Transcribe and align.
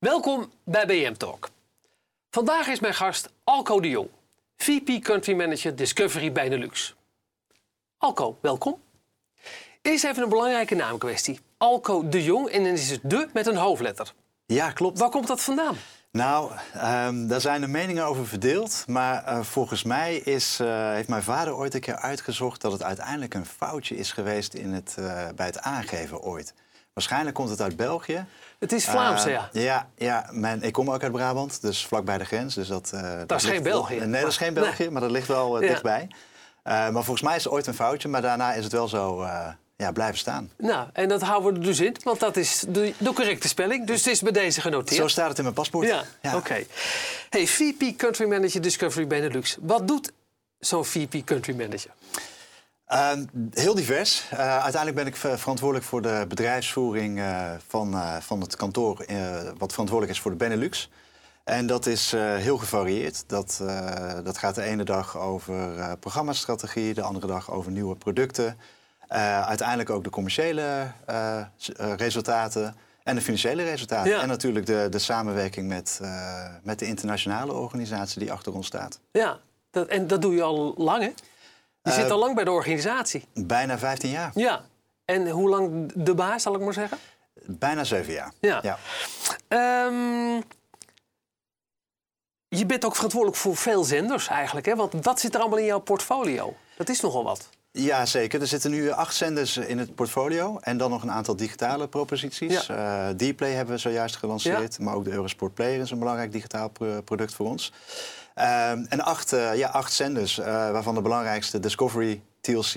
Welkom 0.00 0.52
bij 0.64 0.86
BM 0.86 1.12
Talk. 1.12 1.50
Vandaag 2.30 2.66
is 2.66 2.80
mijn 2.80 2.94
gast 2.94 3.28
Alco 3.44 3.80
de 3.80 3.88
Jong, 3.88 4.08
VP 4.56 5.02
Country 5.02 5.34
Manager 5.34 5.76
Discovery 5.76 6.32
Benelux. 6.32 6.96
Alco, 7.98 8.38
welkom. 8.40 8.80
Eerst 9.82 10.04
even 10.04 10.22
een 10.22 10.28
belangrijke 10.28 10.74
naamkwestie. 10.74 11.40
Alco 11.56 12.08
de 12.08 12.24
Jong 12.24 12.48
en 12.48 12.64
dan 12.64 12.72
is 12.72 12.90
het 12.90 13.00
de 13.02 13.28
met 13.32 13.46
een 13.46 13.56
hoofdletter. 13.56 14.12
Ja, 14.46 14.70
klopt. 14.70 14.98
Waar 14.98 15.10
komt 15.10 15.26
dat 15.26 15.40
vandaan? 15.40 15.76
Nou, 16.10 16.52
ehm, 16.72 17.26
daar 17.26 17.40
zijn 17.40 17.60
de 17.60 17.66
meningen 17.66 18.04
over 18.04 18.26
verdeeld. 18.26 18.84
Maar 18.86 19.24
eh, 19.24 19.40
volgens 19.40 19.82
mij 19.82 20.16
is, 20.16 20.60
eh, 20.60 20.92
heeft 20.92 21.08
mijn 21.08 21.22
vader 21.22 21.54
ooit 21.56 21.74
een 21.74 21.80
keer 21.80 21.96
uitgezocht 21.96 22.60
dat 22.60 22.72
het 22.72 22.82
uiteindelijk 22.82 23.34
een 23.34 23.46
foutje 23.46 23.96
is 23.96 24.12
geweest 24.12 24.54
in 24.54 24.72
het, 24.72 24.94
eh, 24.98 25.28
bij 25.36 25.46
het 25.46 25.58
aangeven 25.58 26.20
ooit. 26.20 26.54
Waarschijnlijk 26.92 27.34
komt 27.36 27.48
het 27.48 27.60
uit 27.60 27.76
België. 27.76 28.24
Het 28.58 28.72
is 28.72 28.84
Vlaams, 28.84 29.24
Eh, 29.24 29.32
ja. 29.32 29.48
Ja, 29.52 29.88
ja 29.96 30.28
mijn, 30.30 30.62
ik 30.62 30.72
kom 30.72 30.90
ook 30.90 31.02
uit 31.02 31.12
Brabant, 31.12 31.62
dus 31.62 31.86
vlak 31.86 32.04
bij 32.04 32.18
de 32.18 32.24
grens. 32.24 32.54
Dus 32.54 32.68
dat, 32.68 32.90
eh, 32.94 33.20
dat 33.26 33.42
is 33.42 33.48
geen 33.48 33.62
België. 33.62 33.98
Nee, 33.98 34.20
dat 34.22 34.30
is 34.30 34.36
geen 34.36 34.54
België, 34.54 34.90
maar 34.90 35.00
dat 35.00 35.10
ligt 35.10 35.28
wel 35.28 35.56
eh, 35.56 35.62
Ja. 35.62 35.68
dichtbij. 35.68 36.08
Maar 36.64 36.92
volgens 36.92 37.22
mij 37.22 37.36
is 37.36 37.44
het 37.44 37.52
ooit 37.52 37.66
een 37.66 37.74
foutje, 37.74 38.08
maar 38.08 38.22
daarna 38.22 38.52
is 38.52 38.64
het 38.64 38.72
wel 38.72 38.88
zo 38.88 39.26
ja, 39.76 39.92
blijven 39.92 40.18
staan. 40.18 40.50
Nou, 40.56 40.88
en 40.92 41.08
dat 41.08 41.22
houden 41.22 41.52
we 41.52 41.58
er 41.58 41.64
dus 41.64 41.80
in, 41.80 41.96
want 42.04 42.20
dat 42.20 42.36
is 42.36 42.64
de, 42.68 42.94
de 42.98 43.12
correcte 43.12 43.48
spelling. 43.48 43.86
Dus 43.86 44.04
het 44.04 44.12
is 44.14 44.20
bij 44.20 44.32
deze 44.32 44.60
genoteerd. 44.60 45.00
Zo 45.00 45.08
staat 45.08 45.28
het 45.28 45.36
in 45.36 45.42
mijn 45.42 45.54
paspoort. 45.54 45.86
Ja, 46.20 46.36
oké. 46.36 46.64
Hey, 47.30 47.46
VP 47.46 47.96
Country 47.96 48.26
Manager 48.28 48.60
Discovery 48.60 49.06
Benelux. 49.06 49.56
Wat 49.60 49.88
doet 49.88 50.12
zo'n 50.58 50.84
VP 50.84 51.24
Country 51.24 51.56
Manager? 51.56 51.90
Ehm, 52.90 53.24
heel 53.50 53.74
divers. 53.74 54.26
Eh, 54.30 54.38
uiteindelijk 54.38 54.94
ben 54.94 55.06
ik 55.06 55.16
ver- 55.16 55.38
verantwoordelijk 55.38 55.86
voor 55.86 56.02
de 56.02 56.24
bedrijfsvoering 56.28 57.18
eh, 57.18 57.50
van, 57.68 57.94
eh, 57.94 58.16
van 58.16 58.40
het 58.40 58.56
kantoor, 58.56 59.04
wat 59.58 59.70
verantwoordelijk 59.70 60.10
is 60.16 60.20
voor 60.20 60.30
de 60.30 60.36
Benelux. 60.36 60.90
En 61.44 61.66
dat 61.66 61.86
is 61.86 62.12
heel 62.16 62.58
gevarieerd. 62.58 63.24
Dat, 63.26 63.62
dat 64.24 64.38
gaat 64.38 64.54
de 64.54 64.62
ene 64.62 64.84
dag 64.84 65.18
over 65.18 65.56
programmastrategie, 65.98 66.94
de 66.94 67.02
andere 67.02 67.26
dag 67.26 67.50
over 67.50 67.72
nieuwe 67.72 67.96
producten. 67.96 68.58
Uiteindelijk 69.08 69.90
ook 69.90 70.04
de 70.04 70.10
commerciële 70.10 70.92
resultaten 71.96 72.76
en 73.02 73.14
de 73.14 73.20
financiële 73.20 73.62
resultaten. 73.62 74.10
Ja. 74.10 74.20
En 74.20 74.28
natuurlijk 74.28 74.66
de, 74.66 74.86
de 74.90 74.98
samenwerking 74.98 75.68
met, 75.68 76.00
met 76.62 76.78
de 76.78 76.86
internationale 76.86 77.52
organisatie 77.52 78.20
die 78.20 78.32
achter 78.32 78.54
ons 78.54 78.66
staat. 78.66 79.00
Ja, 79.12 79.38
dat, 79.70 79.88
en 79.88 80.06
dat 80.06 80.22
doe 80.22 80.34
je 80.34 80.42
al 80.42 80.74
lang, 80.76 81.02
hè? 81.02 81.10
Je 81.82 81.90
zit 81.92 82.04
Eh, 82.04 82.10
al 82.10 82.18
lang 82.18 82.34
bij 82.34 82.44
de 82.44 82.50
organisatie. 82.50 83.24
Bijna 83.34 83.78
15 83.78 84.10
jaar. 84.10 84.30
Ja. 84.34 84.64
En 85.04 85.28
hoe 85.28 85.48
lang 85.48 85.92
de 85.94 86.14
baas, 86.14 86.42
zal 86.42 86.54
ik 86.54 86.60
maar 86.60 86.72
zeggen? 86.72 86.98
Bijna 87.46 87.84
7 87.84 88.12
jaar. 88.12 88.32
Ja. 88.40 88.58
ja. 88.62 88.78
Ehm, 89.48 90.40
je 92.48 92.66
bent 92.66 92.84
ook 92.84 92.94
verantwoordelijk 92.94 93.40
voor 93.40 93.56
veel 93.56 93.84
zenders 93.84 94.28
eigenlijk, 94.28 94.66
hè? 94.66 94.74
Want 94.76 94.92
wat 95.04 95.20
zit 95.20 95.34
er 95.34 95.40
allemaal 95.40 95.58
in 95.58 95.64
jouw 95.64 95.78
portfolio? 95.80 96.54
Dat 96.76 96.88
is 96.88 97.00
nogal 97.00 97.24
wat. 97.24 97.48
Ja, 97.72 98.06
zeker. 98.06 98.40
Er 98.40 98.46
zitten 98.46 98.70
nu 98.70 98.90
acht 98.90 99.14
zenders 99.14 99.56
in 99.56 99.78
het 99.78 99.94
portfolio. 99.94 100.58
En 100.60 100.76
dan 100.76 100.90
nog 100.90 101.02
een 101.02 101.10
aantal 101.10 101.36
digitale 101.36 101.88
proposities. 101.88 102.68
Eh 102.68 103.08
Dplay 103.08 103.50
hebben 103.52 103.74
we 103.74 103.80
zojuist 103.80 104.16
gelanceerd. 104.16 104.78
Maar 104.78 104.94
ook 104.94 105.04
de 105.04 105.10
Eurosport 105.10 105.54
Player 105.54 105.80
is 105.80 105.90
een 105.90 105.98
belangrijk 105.98 106.32
digitaal 106.32 106.68
pro- 106.68 107.00
product 107.02 107.34
voor 107.34 107.46
ons. 107.46 107.72
Ehm, 108.34 108.84
en 108.88 109.00
acht, 109.00 109.32
eh, 109.32 109.56
ja, 109.56 109.68
acht 109.68 109.92
zenders, 109.92 110.38
eh, 110.38 110.46
waarvan 110.46 110.94
de 110.94 111.02
belangrijkste 111.02 111.60
Discovery, 111.60 112.22
TLC, 112.40 112.74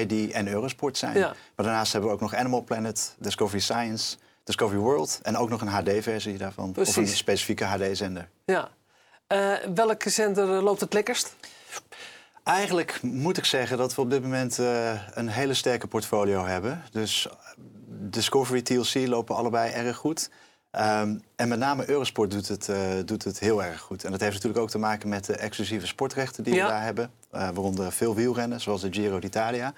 ID 0.00 0.30
en 0.30 0.48
Eurosport 0.48 0.98
zijn. 0.98 1.18
Ja. 1.18 1.34
Maar 1.56 1.66
daarnaast 1.66 1.92
hebben 1.92 2.10
we 2.10 2.16
ook 2.16 2.22
nog 2.22 2.34
Animal 2.34 2.62
Planet, 2.62 3.14
Discovery 3.18 3.60
Science, 3.60 4.16
Discovery 4.44 4.80
World... 4.80 5.20
en 5.22 5.36
ook 5.36 5.48
nog 5.48 5.60
een 5.60 5.68
HD-versie 5.68 6.38
daarvan. 6.38 6.74
Of 6.78 6.96
een 6.96 7.08
specifieke 7.08 7.64
HD-zender. 7.64 8.28
Ja. 8.44 8.68
Eh, 9.26 9.52
welke 9.74 10.10
zender 10.10 10.62
loopt 10.62 10.80
het 10.80 10.92
lekkerst? 10.92 11.34
Eigenlijk 12.44 13.02
moet 13.02 13.36
ik 13.36 13.44
zeggen 13.44 13.78
dat 13.78 13.94
we 13.94 14.00
op 14.00 14.10
dit 14.10 14.22
moment 14.22 14.58
een 15.14 15.28
hele 15.28 15.54
sterke 15.54 15.86
portfolio 15.86 16.44
hebben. 16.44 16.82
Dus 16.90 17.28
Discovery, 17.86 18.62
TLC 18.62 19.06
lopen 19.06 19.36
allebei 19.36 19.72
erg 19.72 19.96
goed. 19.96 20.30
Ehm, 20.72 21.16
en 21.36 21.48
met 21.48 21.58
name 21.58 21.88
Eurosport 21.88 22.30
doet 22.30 22.48
het, 22.48 22.68
eh, 22.68 22.78
doet 23.04 23.24
het 23.24 23.38
heel 23.38 23.62
erg 23.64 23.80
goed. 23.80 24.04
En 24.04 24.10
dat 24.10 24.20
heeft 24.20 24.32
natuurlijk 24.32 24.62
ook 24.62 24.70
te 24.70 24.78
maken 24.78 25.08
met 25.08 25.24
de 25.24 25.36
exclusieve 25.36 25.86
sportrechten 25.86 26.44
die 26.44 26.54
Ja. 26.54 26.64
we 26.64 26.70
daar 26.70 26.82
hebben. 26.84 27.10
Eh, 27.30 27.40
waaronder 27.40 27.92
veel 27.92 28.14
wielrennen, 28.14 28.60
zoals 28.60 28.80
de 28.80 28.92
Giro 28.92 29.18
d'Italia. 29.18 29.72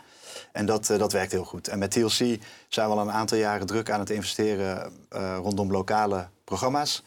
En 0.53 0.67
dat, 0.67 0.91
eh, 0.91 0.99
dat 0.99 1.13
werkt 1.13 1.33
heel 1.33 1.45
goed. 1.45 1.69
En 1.69 1.79
met 1.79 1.91
TLC 1.91 2.39
zijn 2.69 2.89
we 2.89 2.95
al 2.95 3.01
een 3.01 3.11
aantal 3.11 3.39
jaren 3.39 3.67
druk 3.67 3.91
aan 3.91 4.01
het 4.01 4.11
investeren 4.11 4.93
rondom 5.43 5.71
lokale 5.71 6.29
programma's. 6.45 7.03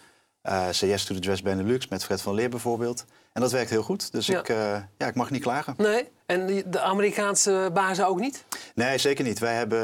CS 0.72 1.04
to 1.06 1.14
the 1.16 1.20
Dress 1.20 1.42
Benelux 1.42 1.88
met 1.88 2.04
Fred 2.04 2.22
van 2.22 2.34
Leer 2.34 2.50
bijvoorbeeld. 2.50 3.06
En 3.38 3.44
dat 3.44 3.52
werkt 3.52 3.70
heel 3.70 3.84
goed. 3.84 4.12
Dus 4.12 4.28
Ja. 4.28 4.40
ik, 4.40 4.50
eh, 4.50 4.58
ja, 4.98 5.08
ik 5.08 5.16
mag 5.16 5.30
niet 5.32 5.42
klagen. 5.42 5.74
Nee. 5.78 6.10
En 6.26 6.64
de 6.72 6.80
Amerikaanse 6.82 7.70
bazen 7.74 8.08
ook 8.08 8.20
niet? 8.20 8.44
Nee, 8.76 8.98
zeker 8.98 9.24
niet. 9.24 9.40
Wij 9.40 9.56
hebben, 9.56 9.80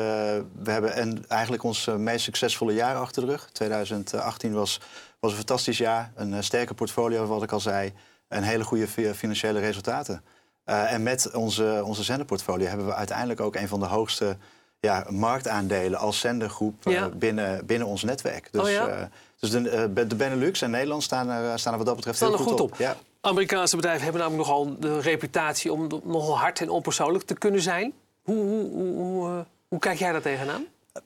we 0.63 0.71
hebben 0.71 0.93
en 0.93 1.25
eigenlijk 1.27 1.63
ons 1.63 1.87
eh, 1.87 1.95
meest 1.95 2.23
succesvolle 2.23 2.73
jaar 2.73 2.95
achter 2.95 3.25
de 3.25 3.31
rug. 3.31 3.49
2018 3.51 4.53
was, 4.53 4.79
was 5.19 5.31
een 5.31 5.37
fantastisch 5.37 5.77
jaar. 5.77 6.11
Een 6.15 6.33
eh, 6.33 6.41
sterke 6.41 6.73
portfolio, 6.73 7.25
wat 7.25 7.43
ik 7.43 7.51
al 7.51 7.59
zei. 7.59 7.93
En 8.27 8.43
hele 8.43 8.63
goede 8.63 8.87
fi- 8.87 9.13
financiële 9.13 9.59
resultaten. 9.59 10.23
En 10.65 11.03
met 11.03 11.31
onze, 11.33 11.81
onze 11.85 12.03
zenderportfolio 12.03 12.67
hebben 12.67 12.85
we 12.85 12.93
uiteindelijk 12.93 13.39
ook 13.41 13.55
een 13.55 13.67
van 13.67 13.79
de 13.79 13.85
hoogste 13.85 14.37
ja, 14.79 15.05
marktaandelen 15.09 15.99
als 15.99 16.19
zendergroep 16.19 16.83
binnen, 17.17 17.65
binnen 17.65 17.87
ons 17.87 18.03
netwerk. 18.03 18.47
Dus, 18.51 18.61
Oh 18.61 18.69
ja? 18.69 19.09
dus 19.39 19.49
de, 19.51 19.91
de 20.07 20.15
Benelux 20.15 20.61
en 20.61 20.69
Nederland 20.71 21.03
staan 21.03 21.29
er, 21.29 21.59
staan 21.59 21.71
er 21.71 21.77
wat 21.77 21.87
dat 21.87 21.95
betreft 21.95 22.17
Staan 22.17 22.29
heel 22.29 22.37
er 22.37 22.43
goed, 22.43 22.53
goed 22.59 22.71
op. 22.71 22.75
Ja. 22.77 22.95
Amerikaanse 23.25 23.75
bedrijven 23.75 24.03
hebben 24.03 24.21
namelijk 24.21 24.47
nogal 24.47 24.79
de 24.79 24.99
reputatie 24.99 25.73
om 25.73 25.87
nogal 26.03 26.37
hard 26.37 26.61
en 26.61 26.69
onpersoonlijk 26.69 27.25
te 27.25 27.33
kunnen 27.33 27.61
zijn. 27.61 27.93
Hoe, 28.21 28.43
hoe, 28.43 28.93
hoe, 28.93 29.29
eh, 29.29 29.39
hoe 29.67 29.79
kijk 29.79 29.99
jij 29.99 30.11
daar 30.11 30.21
tegenaan? 30.21 30.65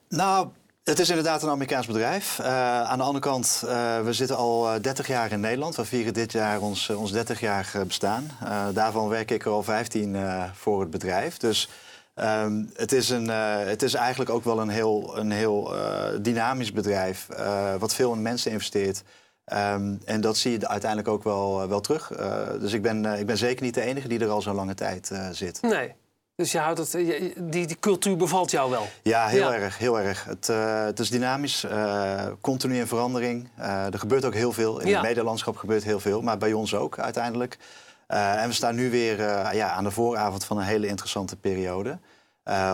Nou, 0.09 0.47
het 0.87 0.99
is 0.99 1.09
inderdaad 1.09 1.43
een 1.43 1.49
Amerikaans 1.49 1.87
bedrijf. 1.87 2.39
Eh, 2.39 2.81
aan 2.81 2.97
de 2.97 3.03
andere 3.03 3.25
kant, 3.25 3.63
eh, 3.65 4.01
we 4.01 4.13
zitten 4.13 4.37
al 4.37 4.73
eh, 4.73 4.81
30 4.81 5.07
jaar 5.07 5.31
in 5.31 5.39
Nederland. 5.39 5.75
We 5.75 5.85
vieren 5.85 6.13
dit 6.13 6.31
jaar 6.31 6.61
ons, 6.61 6.89
ons 6.89 7.13
30-jarig 7.13 7.75
bestaan. 7.87 8.31
Daarvan 8.73 9.07
werk 9.07 9.31
ik 9.31 9.45
er 9.45 9.51
al 9.51 9.63
15 9.63 10.15
eh, 10.15 10.43
voor 10.53 10.79
het 10.79 10.89
bedrijf. 10.89 11.37
Dus 11.37 11.69
ehm, 12.13 12.63
het, 12.73 12.91
is 12.91 13.09
een, 13.09 13.27
het 13.67 13.83
is 13.83 13.93
eigenlijk 13.93 14.29
ook 14.29 14.43
wel 14.43 14.61
een 14.61 14.69
heel, 14.69 15.17
een 15.17 15.31
heel 15.31 15.73
dynamisch 16.21 16.71
bedrijf... 16.71 17.27
wat 17.79 17.93
veel 17.93 18.13
in 18.13 18.21
mensen 18.21 18.51
investeert. 18.51 19.03
Ehm, 19.47 19.95
en 20.05 20.21
dat 20.21 20.37
zie 20.37 20.51
je 20.59 20.67
uiteindelijk 20.67 21.09
ook 21.09 21.23
wel, 21.23 21.61
eh, 21.61 21.67
wel 21.67 21.79
terug. 21.81 22.11
Eh, 22.11 22.37
dus 22.59 22.73
ik 22.73 22.81
ben, 22.81 23.05
eh, 23.13 23.19
ik 23.19 23.25
ben 23.25 23.37
zeker 23.37 23.63
niet 23.63 23.73
de 23.73 23.81
enige 23.81 24.07
die 24.07 24.19
er 24.19 24.29
al 24.29 24.41
zo'n 24.41 24.55
lange 24.55 24.73
tijd 24.73 25.11
zit. 25.31 25.61
Nee. 25.61 25.93
Dus 26.35 26.51
je 26.51 26.57
houdt 26.59 26.79
het, 26.79 26.91
die, 26.91 27.33
die 27.67 27.79
cultuur 27.79 28.17
bevalt 28.17 28.51
jou 28.51 28.69
wel. 28.71 28.87
Ja, 29.03 29.27
heel 29.27 29.51
Ja. 29.51 29.53
erg. 29.53 29.77
Heel 29.77 29.99
erg. 29.99 30.23
Het, 30.23 30.47
het 30.87 30.99
is 30.99 31.09
dynamisch, 31.09 31.65
continu 32.41 32.77
in 32.77 32.87
verandering. 32.87 33.49
Er 33.57 33.99
gebeurt 33.99 34.25
ook 34.25 34.33
heel 34.33 34.51
veel. 34.51 34.79
In 34.79 34.87
Ja. 34.87 34.93
het 34.99 35.07
medialandschap 35.07 35.57
gebeurt 35.57 35.83
heel 35.83 35.99
veel, 35.99 36.21
maar 36.21 36.37
bij 36.37 36.53
ons 36.53 36.75
ook 36.75 36.99
uiteindelijk. 36.99 37.57
En 38.07 38.47
we 38.47 38.53
staan 38.53 38.75
nu 38.75 38.89
weer 38.89 39.17
ja, 39.55 39.69
aan 39.71 39.83
de 39.83 39.91
vooravond 39.91 40.45
van 40.45 40.57
een 40.57 40.63
hele 40.63 40.87
interessante 40.87 41.35
periode. 41.35 41.99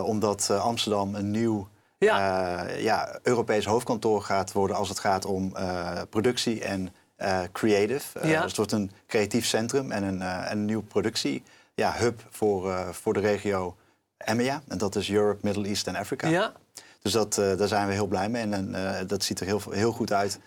Omdat 0.04 0.50
Amsterdam 0.50 1.16
een 1.16 1.32
nieuw 1.32 1.68
Ja. 2.04 2.66
eh, 2.68 2.84
ja, 2.84 3.20
Europees 3.24 3.66
hoofdkantoor 3.66 4.22
gaat 4.22 4.52
worden 4.52 4.76
als 4.76 4.90
het 4.90 5.00
gaat 5.00 5.26
om 5.26 5.56
eh, 5.56 6.02
productie 6.10 6.62
en 6.64 6.94
eh, 7.16 7.40
creative. 7.52 8.28
Ja. 8.28 8.36
Dus 8.42 8.48
het 8.48 8.58
wordt 8.58 8.72
een 8.72 8.92
creatief 9.08 9.46
centrum 9.46 9.92
en 9.92 10.04
een, 10.04 10.22
en 10.22 10.52
een 10.52 10.66
nieuw 10.66 10.82
productie 10.84 11.44
ja, 11.74 11.94
hub 11.98 12.22
voor, 12.30 12.74
voor 12.92 13.14
de 13.14 13.20
regio 13.20 13.76
EMEA. 14.18 14.62
En 14.68 14.78
dat 14.78 14.96
is 14.96 15.10
Europe, 15.12 15.40
Middle 15.42 15.68
East 15.68 15.88
en 15.88 15.96
Afrika. 15.96 16.28
Ja? 16.28 16.52
Dus 17.02 17.12
dat, 17.12 17.34
daar 17.34 17.68
zijn 17.68 17.88
we 17.88 17.94
heel 17.94 18.08
blij 18.08 18.30
mee 18.30 18.42
en, 18.42 18.54
en 18.76 19.08
dat 19.08 19.24
ziet 19.24 19.40
er 19.40 19.46
heel, 19.46 19.62
heel 19.70 19.92
goed 19.92 20.12
uit. 20.14 20.40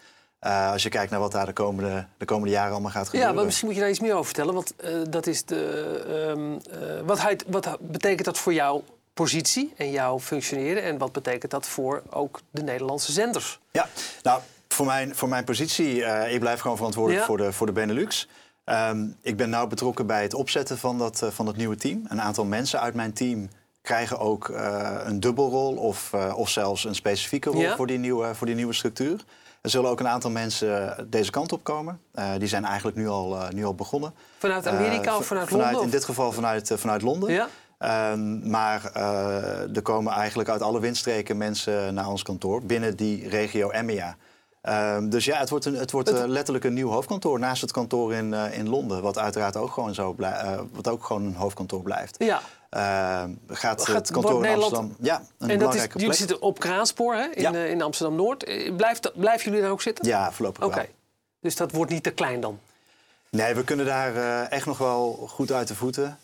Als 0.72 0.82
je 0.82 0.88
kijkt 0.88 1.10
naar 1.10 1.20
wat 1.20 1.32
daar 1.32 1.46
de 1.46 1.52
komende, 1.52 2.06
de 2.16 2.25
komende 2.25 2.50
jaren 2.52 2.72
allemaal 2.72 2.90
gaat 2.90 3.02
Ja, 3.04 3.08
gebeuren. 3.10 3.34
maar 3.34 3.44
misschien 3.44 3.66
moet 3.66 3.75
je 3.76 3.81
daar 3.82 3.90
iets 3.90 4.00
meer 4.00 4.12
over 4.12 4.25
vertellen. 4.25 4.54
Want 4.54 4.75
dat 5.10 5.26
is 5.26 5.44
de, 5.44 6.64
eh, 6.70 7.06
wat, 7.06 7.20
hij- 7.20 7.40
wat 7.46 7.76
betekent 7.81 8.25
dat 8.25 8.38
voor 8.38 8.52
jouw 8.52 8.84
positie 9.16 9.72
en 9.76 9.90
jouw 9.90 10.20
functioneren? 10.20 10.82
En 10.82 10.98
wat 10.98 11.12
betekent 11.12 11.50
dat 11.50 11.68
voor 11.68 12.02
ook 12.10 12.40
de 12.50 12.62
Nederlandse 12.62 13.12
zenders? 13.12 13.60
Ja, 13.70 13.88
nou, 14.22 14.40
voor 14.68 14.86
mijn, 14.86 15.14
voor 15.14 15.28
mijn 15.28 15.44
positie, 15.44 16.04
eh, 16.04 16.34
ik 16.34 16.40
blijf 16.40 16.60
gewoon 16.60 16.76
verantwoordelijk 16.76 17.20
Ja. 17.22 17.26
voor, 17.28 17.36
de, 17.36 17.52
voor 17.52 17.66
de 17.66 17.72
Benelux. 17.72 18.28
Ehm, 18.64 19.06
ik 19.20 19.36
ben 19.36 19.50
nauw 19.50 19.66
betrokken 19.66 20.06
bij 20.06 20.22
het 20.22 20.34
opzetten 20.34 20.78
van 20.78 20.98
dat, 20.98 21.22
eh, 21.22 21.28
van 21.30 21.46
dat 21.46 21.56
nieuwe 21.56 21.76
team. 21.76 22.04
Een 22.08 22.20
aantal 22.20 22.44
mensen 22.44 22.80
uit 22.80 22.94
mijn 22.94 23.12
team 23.12 23.48
krijgen 23.82 24.18
ook 24.18 24.48
eh, 24.48 25.00
een 25.04 25.20
dubbelrol 25.20 25.76
of, 25.76 26.14
of 26.34 26.48
zelfs 26.48 26.84
een 26.84 26.94
specifieke 26.94 27.50
rol 27.50 27.60
Ja. 27.60 27.76
voor, 27.76 27.86
die 27.86 27.98
nieuwe, 27.98 28.34
voor 28.34 28.46
die 28.46 28.56
nieuwe 28.56 28.72
structuur. 28.72 29.24
Er 29.60 29.70
zullen 29.70 29.90
ook 29.90 30.00
een 30.00 30.08
aantal 30.08 30.30
mensen 30.30 31.06
deze 31.10 31.30
kant 31.30 31.52
op 31.52 31.64
komen. 31.64 32.00
Die 32.38 32.48
zijn 32.48 32.64
eigenlijk 32.64 32.96
nu 32.96 33.08
al, 33.08 33.38
nu 33.54 33.64
al 33.64 33.74
begonnen. 33.74 34.14
Vanuit 34.38 34.66
Amerika 34.66 35.16
of 35.16 35.26
vanuit 35.26 35.48
vanuit, 35.48 35.66
Londen? 35.70 35.84
In 35.84 35.90
dit 35.90 36.04
geval 36.04 36.32
vanuit, 36.32 36.72
vanuit 36.76 37.02
Londen. 37.02 37.32
Ja? 37.32 37.48
Ehm, 37.78 38.50
maar 38.50 38.90
eh, 38.94 39.76
er 39.76 39.82
komen 39.82 40.12
eigenlijk 40.12 40.49
uit 40.49 40.62
alle 40.62 40.81
windstreken 40.81 41.37
mensen 41.37 41.94
naar 41.94 42.08
ons 42.08 42.23
kantoor 42.23 42.62
binnen 42.62 42.96
die 42.96 43.28
regio 43.28 43.70
EMEA. 43.70 44.17
Ehm, 44.62 45.08
dus 45.08 45.25
ja, 45.25 45.38
het 45.38 45.50
wordt, 45.50 45.64
een, 45.64 45.75
het 45.75 45.90
wordt 45.90 46.08
eh, 46.12 46.25
letterlijk 46.26 46.64
een 46.64 46.73
nieuw 46.75 46.90
hoofdkantoor 46.90 47.38
naast 47.38 47.61
het 47.62 47.73
kantoor 47.73 48.14
in, 48.14 48.34
eh, 48.34 48.58
in 48.58 48.69
Londen. 48.69 49.02
Wat 49.02 49.19
uiteraard 49.19 49.56
ook 49.56 49.70
gewoon, 49.73 49.94
zo 49.94 50.12
blij- 50.12 50.58
wat 50.73 50.88
ook 50.88 51.05
gewoon 51.05 51.25
een 51.25 51.34
hoofdkantoor 51.34 51.82
blijft. 51.82 52.17
Ja. 52.19 52.40
Ehm, 52.70 53.31
gaat, 53.49 53.87
het 53.87 54.11
kantoor 54.11 54.46
in 54.46 54.55
Amsterdam... 54.55 54.94
Ja, 55.00 55.22
een 55.38 55.50
En 55.50 55.58
dat 55.58 55.75
is, 55.75 55.81
jullie 55.81 56.05
plek. 56.06 56.12
zitten 56.19 56.40
op 56.43 56.58
Kraanspoor 56.58 57.14
hè, 57.14 57.25
in, 57.26 57.43
Ja. 57.43 57.52
in 57.64 57.82
Amsterdam-Noord. 57.82 58.44
Eh, 58.44 58.75
Blijft, 58.76 59.02
dat- 59.02 59.19
blijven 59.19 59.44
jullie 59.44 59.61
daar 59.61 59.70
ook 59.70 59.82
zitten? 59.82 60.06
Ja, 60.08 60.32
voorlopig 60.32 60.64
Oké. 60.64 60.75
wel. 60.76 60.84
Dus 61.40 61.56
dat 61.56 61.72
wordt 61.72 61.90
niet 61.90 62.02
te 62.02 62.11
klein 62.11 62.40
dan? 62.40 62.58
Nee, 63.31 63.55
we 63.55 63.64
kunnen 63.64 63.87
daar 63.87 64.43
echt 64.46 64.67
nog 64.67 64.79
wel 64.79 65.12
goed 65.31 65.52
uit 65.52 65.69
de 65.69 65.75
voeten. 65.75 66.19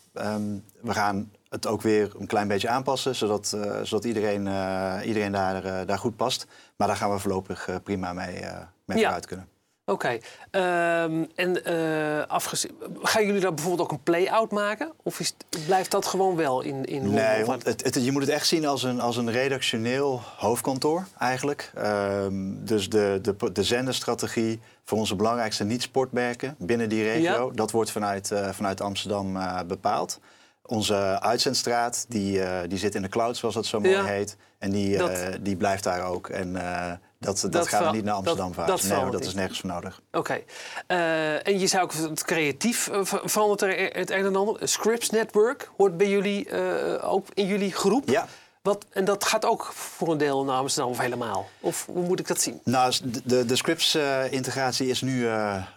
We 0.81 0.93
gaan 0.93 1.31
het 1.53 1.67
ook 1.67 1.81
weer 1.81 2.11
een 2.19 2.27
klein 2.27 2.47
beetje 2.47 2.69
aanpassen, 2.69 3.15
zodat, 3.15 3.53
eh, 3.55 3.79
zodat 3.83 4.05
iedereen, 4.05 4.47
eh, 4.47 4.99
iedereen 5.05 5.31
daar, 5.31 5.65
eh, 5.65 5.87
daar 5.87 5.97
goed 5.99 6.15
past. 6.15 6.45
Maar 6.75 6.87
daar 6.87 6.97
gaan 6.97 7.11
we 7.11 7.19
voorlopig 7.19 7.69
prima 7.83 8.13
mee, 8.13 8.41
mee 8.85 8.97
Ja. 8.97 9.03
vooruit 9.03 9.25
kunnen. 9.25 9.47
Oké. 9.85 10.17
Ehm, 10.51 11.23
en 11.35 11.63
afgezien, 12.27 12.71
gaan 13.01 13.25
jullie 13.25 13.41
daar 13.41 13.53
bijvoorbeeld 13.53 13.87
ook 13.87 13.91
een 13.97 14.03
play-out 14.03 14.51
maken? 14.51 14.91
Of 15.03 15.19
is, 15.19 15.33
blijft 15.65 15.91
dat 15.91 16.05
gewoon 16.05 16.35
wel 16.35 16.61
in, 16.61 16.85
in 16.85 17.01
Londen? 17.03 17.23
Nee, 17.23 17.45
want 17.45 17.63
het, 17.65 17.83
het- 17.83 18.05
je 18.05 18.11
moet 18.11 18.21
het 18.21 18.31
echt 18.31 18.47
zien 18.47 18.65
als 18.65 18.83
een, 18.83 18.99
als 18.99 19.17
een 19.17 19.31
redactioneel 19.31 20.21
hoofdkantoor 20.37 21.05
eigenlijk. 21.19 21.71
Ehm, 21.75 22.33
dus 22.65 22.89
de, 22.89 23.19
de, 23.21 23.51
de 23.53 23.63
zenderstrategie 23.63 24.59
voor 24.83 24.97
onze 24.97 25.15
belangrijkste 25.15 25.63
niet-sportmerken 25.63 26.55
binnen 26.57 26.89
die 26.89 27.03
regio... 27.03 27.47
Ja. 27.47 27.55
dat 27.55 27.71
wordt 27.71 27.91
vanuit, 27.91 28.31
vanuit 28.51 28.81
Amsterdam 28.81 29.37
bepaald. 29.67 30.19
Onze 30.65 31.19
uitzendstraat 31.21 32.05
die, 32.09 32.41
eh, 32.43 32.69
die 32.69 32.77
zit 32.77 32.95
in 32.95 33.01
de 33.01 33.09
cloud, 33.09 33.37
zoals 33.37 33.55
dat 33.55 33.65
zo 33.65 33.79
mooi 33.79 33.95
Ja. 33.95 34.03
heet. 34.03 34.35
En 34.57 34.71
die, 34.71 34.97
Dat- 34.97 35.09
eh, 35.09 35.27
die 35.41 35.55
blijft 35.55 35.83
daar 35.83 36.03
ook. 36.03 36.29
En 36.29 36.55
eh, 36.55 36.91
dat, 37.19 37.39
dat, 37.41 37.51
Dat 37.51 37.67
gaan 37.67 37.85
we 37.85 37.91
niet 37.91 38.03
naar 38.03 38.13
Amsterdam 38.13 38.53
verhuizen. 38.53 38.89
dat 38.89 39.01
nee, 39.01 39.11
dat 39.11 39.23
is 39.25 39.33
nergens 39.33 39.59
voor 39.59 39.69
nodig. 39.69 40.01
Oké. 40.11 40.41
En 40.87 41.59
je 41.59 41.67
zou 41.67 41.83
ook 41.83 41.93
het 41.93 42.23
creatief 42.23 42.89
ver- 43.01 43.21
verandert 43.23 43.61
er 43.61 43.89
het 43.99 44.09
een 44.11 44.25
en 44.25 44.35
ander. 44.35 44.67
Scripts 44.67 45.09
Network 45.09 45.69
hoort 45.77 45.97
bij 45.97 46.09
jullie 46.09 46.51
ook 47.01 47.27
in 47.33 47.45
jullie 47.45 47.71
groep. 47.71 48.09
Ja. 48.09 48.27
Wat, 48.61 48.85
en 48.89 49.05
dat 49.05 49.23
gaat 49.25 49.45
ook 49.45 49.63
voor 49.73 50.11
een 50.11 50.17
deel 50.17 50.43
naar 50.43 50.57
Amsterdam 50.57 50.91
of 50.91 50.97
helemaal? 50.99 51.49
Of 51.59 51.85
hoe 51.85 52.03
moet 52.05 52.19
ik 52.19 52.27
dat 52.27 52.41
zien? 52.41 52.59
Nou, 52.63 52.93
de, 53.03 53.21
de, 53.25 53.45
de 53.45 53.55
Scripps-integratie 53.55 54.87
is 54.87 55.01
nu 55.01 55.27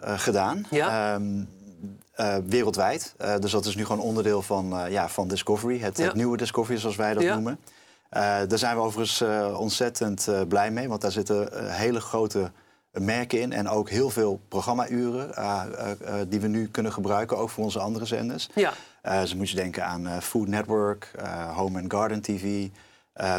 gedaan. 0.01 0.65
Ja. 0.69 1.13
Ehm, 1.15 1.43
eh, 2.17 2.35
wereldwijd. 2.45 3.13
Eh, 3.17 3.35
dus 3.39 3.51
dat 3.51 3.65
is 3.65 3.75
nu 3.75 3.85
gewoon 3.85 4.01
onderdeel 4.01 4.41
van, 4.41 4.79
eh, 4.79 4.91
ja, 4.91 5.09
van 5.09 5.27
Discovery. 5.27 5.79
Het, 5.79 5.97
Ja. 5.97 6.05
het 6.05 6.13
nieuwe 6.13 6.37
Discovery, 6.37 6.77
zoals 6.79 6.95
wij 6.95 7.13
dat 7.13 7.23
Ja. 7.23 7.33
noemen. 7.33 7.59
Daar 8.09 8.57
zijn 8.57 8.75
we 8.75 8.81
overigens 8.81 9.21
ontzettend 9.57 10.27
blij 10.47 10.71
mee. 10.71 10.87
Want 10.87 11.01
daar 11.01 11.11
zitten 11.11 11.49
hele 11.71 11.99
grote 11.99 12.51
merken 12.91 13.41
in. 13.41 13.51
En 13.53 13.69
ook 13.69 13.89
heel 13.89 14.09
veel 14.09 14.39
programmauren 14.47 15.29
die 16.29 16.39
we 16.39 16.47
nu 16.47 16.67
kunnen 16.67 16.93
gebruiken. 16.93 17.37
Ook 17.37 17.49
voor 17.49 17.63
onze 17.63 17.79
andere 17.79 18.05
zenders. 18.05 18.49
Ja. 18.55 18.73
Dus 19.01 19.35
moet 19.35 19.49
je 19.49 19.55
denken 19.55 19.85
aan 19.85 20.21
Food 20.21 20.47
Network, 20.47 21.11
Home 21.55 21.81
and 21.81 21.93
Garden 21.93 22.21
TV. 22.21 22.67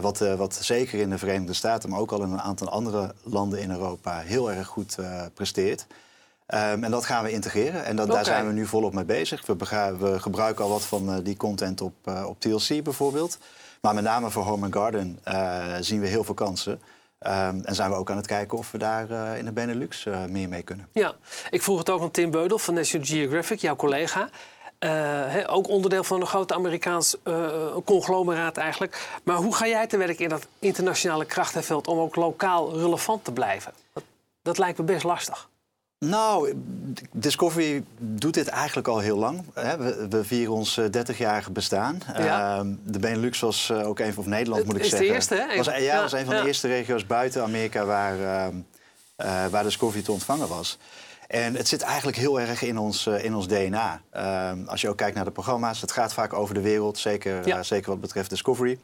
wat, 0.01 0.19
wat 0.19 0.55
zeker 0.55 1.01
in 1.01 1.11
de 1.11 1.19
Verenigde 1.19 1.53
Staten, 1.55 1.91
maar 1.91 2.01
ook 2.01 2.13
al 2.13 2.23
in 2.23 2.31
een 2.33 2.41
aantal 2.41 2.69
andere 2.69 3.15
landen 3.23 3.61
in 3.61 3.71
Europa 3.71 4.19
heel 4.19 4.53
erg 4.53 4.67
goed 4.67 4.97
presteert. 5.35 5.87
Ehm, 6.49 6.85
en 6.85 6.91
dat 6.91 7.05
gaan 7.05 7.25
we 7.25 7.31
integreren 7.31 7.85
en 7.85 7.97
dat, 7.97 8.09
daar 8.09 8.25
zijn 8.25 8.47
we 8.47 8.53
nu 8.53 8.67
volop 8.67 8.93
mee 8.93 9.05
bezig. 9.05 9.47
We, 9.47 9.57
we 9.99 10.21
gebruiken 10.21 10.65
al 10.65 10.71
wat 10.71 10.83
van 10.83 11.13
eh, 11.13 11.17
die 11.23 11.37
content 11.37 11.81
op, 11.81 11.95
eh, 12.05 12.25
op 12.27 12.41
TLC 12.41 12.83
bijvoorbeeld. 12.83 13.39
Maar 13.81 13.95
met 13.95 14.05
name 14.05 14.31
voor 14.31 14.43
Home 14.43 14.65
and 14.65 14.75
Garden 14.75 15.19
eh, 15.23 15.65
zien 15.81 16.01
we 16.01 16.07
heel 16.07 16.25
veel 16.25 16.35
kansen. 16.35 16.81
Ehm, 17.19 17.61
en 17.65 17.75
zijn 17.75 17.91
we 17.91 17.97
ook 17.97 18.11
aan 18.11 18.17
het 18.17 18.27
kijken 18.27 18.59
of 18.59 18.71
we 18.71 18.79
daar 18.79 19.37
in 19.39 19.45
de 19.45 19.53
Benelux 19.53 20.05
meer 20.29 20.49
mee 20.49 20.63
kunnen. 20.63 20.89
Ja, 20.93 21.15
ik 21.51 21.63
vroeg 21.63 21.79
het 21.79 21.91
ook 21.91 22.03
aan 22.03 22.11
Tim 22.11 22.31
Beudel 22.31 22.59
van 22.59 22.75
National 22.75 23.07
Geographic, 23.07 23.61
jouw 23.61 23.77
collega. 23.77 24.29
Ook 25.47 25.69
onderdeel 25.69 26.05
van 26.05 26.21
een 26.21 26.27
groot 26.27 26.53
Amerikaans 26.53 27.17
conglomeraat 27.85 28.57
eigenlijk. 28.57 29.21
Maar 29.23 29.37
hoe 29.37 29.55
ga 29.55 29.67
jij 29.67 29.87
te 29.87 29.97
werk 29.97 30.19
in 30.19 30.29
dat 30.29 30.47
internationale 30.59 31.25
krachtenveld 31.25 31.87
om 31.87 31.99
ook 31.99 32.17
lokaal 32.17 32.79
relevant 32.79 33.25
te 33.25 33.33
blijven? 33.33 33.73
Dat, 33.93 34.03
dat 34.43 34.59
lijkt 34.59 34.79
me 34.79 34.85
best 34.85 35.05
lastig. 35.05 35.49
Nou, 35.99 36.53
Discovery 37.13 37.85
doet 37.99 38.35
dit 38.35 38.49
eigenlijk 38.49 38.89
al 38.89 38.99
heel 38.99 39.17
lang. 39.19 39.45
We, 39.55 40.07
we 40.11 40.25
vieren 40.25 40.55
ons 40.55 40.81
30-jarige 40.81 41.51
bestaan. 41.53 42.01
Ja. 42.17 42.57
Ehm, 42.59 42.75
de 42.85 42.99
Benelux 42.99 43.41
was 43.41 43.71
eh, 43.71 43.87
ook 43.89 43.99
een 43.99 44.13
van 44.13 44.23
of 44.23 44.29
Nederland, 44.31 44.65
moet 44.65 44.77
ik 44.77 44.83
is 44.83 44.91
de 44.91 44.97
zeggen. 44.97 45.15
eerste, 45.15 45.35
hè? 45.35 45.57
Was, 45.57 45.67
ja, 45.67 45.77
Ja, 45.77 46.01
was 46.01 46.13
een 46.13 46.25
van 46.25 46.35
ja. 46.35 46.41
de 46.41 46.47
eerste 46.47 46.69
regio's 46.69 47.07
buiten 47.07 47.43
Amerika 47.43 47.85
waar, 47.85 48.21
ehm, 48.21 48.55
eh, 49.17 49.47
waar 49.47 49.63
Discovery 49.63 50.03
te 50.03 50.13
ontvangen 50.13 50.49
was. 50.49 50.79
En 51.27 51.55
het 51.55 51.69
zit 51.69 51.83
eigenlijk 51.83 52.17
heel 52.17 52.41
erg 52.41 52.63
in 52.63 52.79
ons, 52.79 53.07
eh, 53.07 53.25
in 53.25 53.35
ons 53.35 53.47
DNA. 53.49 54.01
Ehm, 54.11 54.59
als 54.67 54.81
je 54.81 54.89
ook 54.89 54.97
kijkt 54.97 55.15
naar 55.17 55.25
de 55.25 55.31
programma's, 55.31 55.81
het 55.81 55.93
gaat 55.93 56.13
vaak 56.13 56.33
over 56.33 56.55
de 56.55 56.61
wereld, 56.61 56.99
zeker, 56.99 57.47
Ja. 57.47 57.57
eh, 57.59 57.63
zeker 57.63 57.91
wat 57.91 58.01
betreft 58.01 58.31
Discovery. 58.31 58.79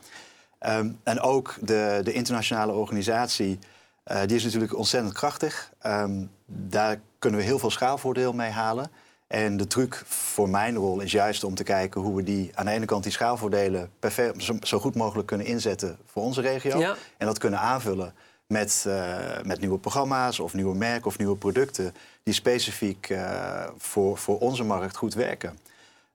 En 1.02 1.20
ook 1.20 1.54
de, 1.60 2.00
de 2.04 2.12
internationale 2.12 2.72
organisatie, 2.72 3.58
eh, 4.04 4.20
die 4.26 4.36
is 4.36 4.44
natuurlijk 4.44 4.76
ontzettend 4.76 5.14
krachtig. 5.14 5.72
Ehm, 5.78 6.24
daar 6.46 7.00
kunnen 7.18 7.40
we 7.40 7.46
heel 7.46 7.58
veel 7.58 7.70
schaalvoordeel 7.70 8.32
mee 8.32 8.50
halen. 8.50 8.90
En 9.26 9.56
de 9.56 9.66
truc 9.66 10.02
voor 10.06 10.48
mijn 10.48 10.76
rol 10.76 11.00
is 11.00 11.12
juist 11.12 11.44
om 11.44 11.54
te 11.54 11.62
kijken 11.62 12.00
hoe 12.00 12.16
we 12.16 12.22
die 12.22 12.50
aan 12.54 12.64
de 12.64 12.70
ene 12.70 12.84
kant 12.84 13.02
die 13.02 13.12
schaalvoordelen 13.12 13.90
perfect, 13.98 14.50
zo, 14.62 14.78
goed 14.78 14.94
mogelijk 14.94 15.26
kunnen 15.26 15.46
inzetten 15.46 15.98
voor 16.06 16.22
onze 16.22 16.40
regio. 16.40 16.78
Ja. 16.78 16.96
En 17.16 17.26
dat 17.26 17.38
kunnen 17.38 17.60
aanvullen 17.60 18.14
met, 18.46 18.84
eh, 18.86 19.16
met 19.44 19.60
nieuwe 19.60 19.78
programma's 19.78 20.38
of 20.38 20.54
nieuwe 20.54 20.74
merken 20.74 21.06
of 21.06 21.18
nieuwe 21.18 21.36
producten 21.36 21.94
die 22.22 22.34
specifiek 22.34 23.08
eh, 23.08 23.66
voor, 23.76 24.18
voor 24.18 24.38
onze 24.38 24.64
markt 24.64 24.96
goed 24.96 25.14
werken. 25.14 25.58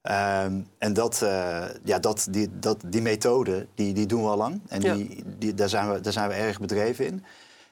Ehm, 0.01 0.59
en 0.77 0.93
dat, 0.93 1.19
ja, 1.83 1.99
dat, 1.99 2.27
die, 2.29 2.59
dat, 2.59 2.77
die 2.85 3.01
methode 3.01 3.67
die, 3.75 3.93
die 3.93 4.05
doen 4.05 4.21
we 4.21 4.29
al 4.29 4.37
lang. 4.37 4.61
En 4.67 4.81
Ja. 4.81 4.93
die, 4.93 5.23
die, 5.37 5.53
daar, 5.53 5.69
zijn 5.69 5.91
we, 5.91 6.01
daar 6.01 6.13
zijn 6.13 6.29
we 6.29 6.35
erg 6.35 6.59
bedreven 6.59 7.05
in. 7.05 7.23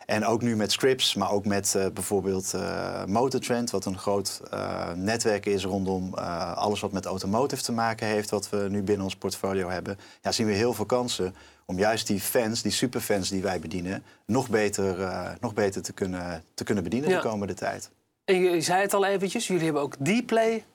En 0.08 0.26
ook 0.26 0.42
nu 0.42 0.56
met 0.56 0.72
scripts, 0.72 1.16
maar 1.16 1.32
ook 1.32 1.46
met 1.46 1.76
eh, 1.76 1.86
bijvoorbeeld 1.94 2.54
eh 2.54 3.06
Motortrend, 3.06 3.70
wat 3.72 3.86
een 3.86 3.98
groot 3.98 4.42
eh, 4.52 4.92
netwerk 4.92 5.46
is 5.46 5.66
rondom 5.66 6.14
alles 6.56 6.80
wat 6.80 6.92
met 6.92 7.06
automotive 7.06 7.64
te 7.64 7.72
maken 7.72 8.08
heeft, 8.08 8.30
wat 8.30 8.50
we 8.50 8.58
nu 8.70 8.84
binnen 8.84 9.04
ons 9.06 9.16
portfolio 9.16 9.70
hebben. 9.70 10.00
Ja, 10.22 10.32
zien 10.32 10.48
we 10.48 10.54
heel 10.54 10.74
veel 10.74 10.86
kansen 10.86 11.36
om 11.66 11.78
juist 11.78 12.08
die 12.08 12.20
fans, 12.20 12.62
die 12.62 12.72
superfans 12.72 13.30
die 13.30 13.42
wij 13.42 13.60
bedienen, 13.60 14.04
nog 14.26 14.50
beter, 14.50 15.12
nog 15.40 15.54
beter 15.54 15.82
te, 15.82 15.94
kunnen, 15.94 16.44
te 16.54 16.64
kunnen 16.64 16.84
bedienen 16.84 17.10
Ja. 17.10 17.22
de 17.22 17.28
komende 17.28 17.54
tijd. 17.54 17.90
En 18.26 18.36
je, 18.42 18.62
zei 18.62 18.82
het 18.82 18.94
al 18.94 19.06
eventjes, 19.06 19.48
jullie 19.48 19.64
hebben 19.64 19.82
ook 19.82 19.96
Dplay 19.96 20.66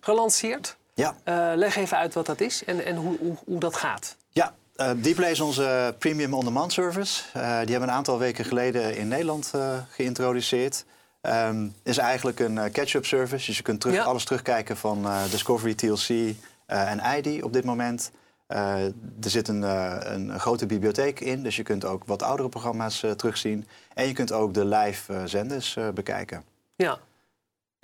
gelanceerd. 0.00 0.76
Ja, 0.94 1.14
leg 1.54 1.76
even 1.76 1.96
uit 1.96 2.14
wat 2.14 2.26
dat 2.26 2.40
is 2.40 2.64
en, 2.64 2.84
en 2.84 2.96
hoe, 2.96 3.16
hoe, 3.18 3.36
hoe 3.44 3.58
dat 3.58 3.76
gaat. 3.76 4.16
Ja, 4.30 4.54
Dplay 4.74 5.30
is 5.30 5.40
onze 5.40 5.94
premium 5.98 6.34
on-demand 6.34 6.72
service. 6.72 7.22
Eh, 7.32 7.42
die 7.42 7.50
hebben 7.50 7.80
we 7.80 7.82
een 7.82 7.90
aantal 7.90 8.18
weken 8.18 8.44
geleden 8.44 8.96
in 8.96 9.08
Nederland 9.08 9.50
eh, 9.54 9.78
geïntroduceerd. 9.90 10.84
Ehm 11.20 11.66
is 11.82 11.98
eigenlijk 11.98 12.40
een 12.40 12.72
catch-up 12.72 13.06
service. 13.06 13.46
Dus 13.46 13.56
je 13.56 13.62
kunt 13.62 13.80
terug, 13.80 13.96
Ja. 13.96 14.02
alles 14.02 14.24
terugkijken 14.24 14.76
van 14.76 15.06
Discovery, 15.30 15.74
TLC 15.74 16.34
en 16.66 17.00
ID 17.16 17.42
op 17.42 17.52
dit 17.52 17.64
moment. 17.64 18.10
Er 18.46 18.92
zit 19.20 19.48
een, 19.48 19.62
een, 19.62 20.40
grote 20.40 20.66
bibliotheek 20.66 21.20
in, 21.20 21.42
dus 21.42 21.56
je 21.56 21.62
kunt 21.62 21.84
ook 21.84 22.04
wat 22.04 22.22
oudere 22.22 22.48
programma's 22.48 23.04
terugzien. 23.16 23.66
En 23.94 24.06
je 24.06 24.12
kunt 24.12 24.32
ook 24.32 24.54
de 24.54 24.64
live 24.64 25.22
zenders 25.24 25.76
bekijken. 25.94 26.44
Ja. 26.76 26.98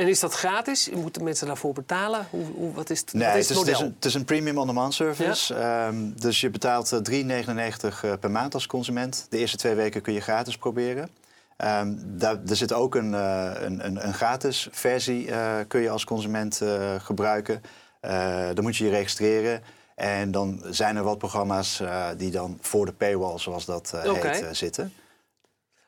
En 0.00 0.08
is 0.08 0.20
dat 0.20 0.34
gratis? 0.34 0.90
Moeten 0.90 1.24
mensen 1.24 1.46
daarvoor 1.46 1.72
betalen? 1.72 2.26
Hoe, 2.30 2.44
hoe, 2.54 2.72
wat 2.72 2.90
is 2.90 3.00
het, 3.00 3.12
Nee, 3.12 3.22
wat 3.22 3.32
het 3.32 3.44
is 3.44 3.50
is, 3.50 3.56
het 3.56 3.68
is 3.68 3.80
een, 3.80 3.92
het 3.94 4.04
is 4.04 4.14
een 4.14 4.24
premium 4.24 4.58
on-demand 4.58 4.94
service. 4.94 5.54
Ehm, 5.54 6.10
dus 6.14 6.40
je 6.40 6.50
betaalt 6.50 6.92
eh, 6.92 6.98
3,99 7.00 8.04
eh, 8.04 8.12
per 8.20 8.30
maand 8.30 8.54
als 8.54 8.66
consument. 8.66 9.26
De 9.30 9.38
eerste 9.38 9.56
twee 9.56 9.74
weken 9.74 10.02
kun 10.02 10.12
je 10.12 10.20
gratis 10.20 10.56
proberen. 10.56 11.08
Ehm, 11.56 11.92
daar, 11.98 12.38
er 12.48 12.56
zit 12.56 12.72
ook 12.72 12.94
een, 12.94 13.14
eh, 13.14 13.50
een, 13.54 13.86
een, 13.86 14.06
een 14.06 14.14
gratis 14.14 14.68
versie, 14.70 15.30
eh, 15.30 15.54
kun 15.68 15.80
je 15.80 15.90
als 15.90 16.04
consument 16.04 16.60
eh, 16.60 16.94
gebruiken. 16.98 17.62
Eh, 18.00 18.48
dan 18.54 18.64
moet 18.64 18.76
je 18.76 18.84
je 18.84 18.90
registreren. 18.90 19.62
En 19.94 20.30
dan 20.30 20.62
zijn 20.70 20.96
er 20.96 21.02
wat 21.02 21.18
programma's 21.18 21.80
eh, 21.80 22.06
die 22.16 22.30
dan 22.30 22.58
voor 22.60 22.86
de 22.86 22.92
paywall, 22.92 23.38
zoals 23.38 23.64
dat 23.64 23.92
eh, 23.94 24.12
heet, 24.12 24.42
eh, 24.42 24.48
zitten. 24.52 24.92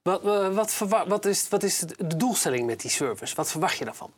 Wat, 0.02 0.23
wat, 0.54 0.78
wat, 0.88 1.06
wat 1.06 1.25
is, 1.25 1.49
wat 1.49 1.62
is 1.62 1.78
de 1.78 2.16
doelstelling 2.16 2.66
met 2.66 2.80
die 2.80 2.90
service? 2.90 3.35
Wat 3.35 3.50
verwacht 3.50 3.76
je 3.78 3.85
daarvan? 3.85 4.11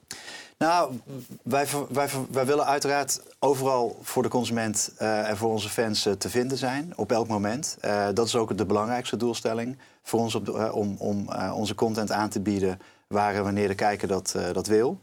Nou, 0.58 0.98
wij, 1.42 1.66
wij, 1.88 2.08
wij 2.30 2.46
willen 2.46 2.66
uiteraard 2.66 3.20
overal 3.38 3.98
voor 4.02 4.22
de 4.22 4.28
consument 4.28 4.92
eh, 4.96 5.28
en 5.28 5.36
voor 5.36 5.50
onze 5.50 5.68
fans 5.68 6.06
eh, 6.06 6.12
te 6.12 6.30
vinden 6.30 6.58
zijn, 6.58 6.92
op 6.96 7.12
elk 7.12 7.28
moment. 7.28 7.76
Eh, 7.80 8.06
dat 8.14 8.26
is 8.26 8.36
ook 8.36 8.56
de 8.58 8.66
belangrijkste 8.66 9.16
doelstelling 9.16 9.78
voor 10.02 10.20
ons 10.20 10.34
op 10.34 10.44
de- 10.46 10.52
eh, 10.58 10.74
om, 10.74 10.96
om 10.98 11.28
eh, 11.32 11.56
onze 11.56 11.74
content 11.74 12.10
aan 12.12 12.28
te 12.28 12.40
bieden 12.40 12.80
waar 13.06 13.34
en 13.34 13.42
wanneer 13.44 13.68
de 13.68 13.74
kijker 13.74 14.08
dat, 14.08 14.32
eh, 14.36 14.52
dat 14.52 14.66
wil. 14.66 14.98